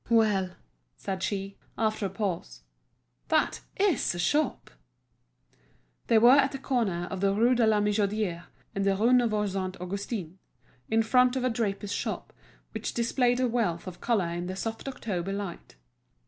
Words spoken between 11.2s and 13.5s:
of a draper's shop, which displayed a